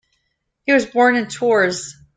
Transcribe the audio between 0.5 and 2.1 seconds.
He was born in Tours.